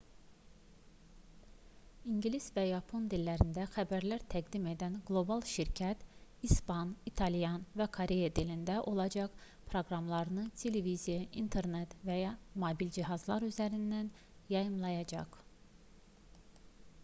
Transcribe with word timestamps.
i̇ngilis 2.11 2.45
və 2.55 2.61
yapon 2.67 3.03
dillərində 3.13 3.65
xəbərlər 3.75 4.23
təqdim 4.33 4.63
edən 4.71 4.95
qlobal 5.09 5.45
şirkət 5.49 6.01
i̇span 6.49 6.95
i̇talyan 7.13 7.67
və 7.83 7.87
koreya 7.99 8.31
dilində 8.41 8.79
olacaq 8.93 9.37
proqramlarını 9.73 10.47
televiziya 10.65 11.29
internet 11.45 11.95
və 12.11 12.17
mobil 12.67 12.93
cihazlar 12.99 13.47
üzərindən 13.51 14.13
yayımlayacaq 14.57 15.41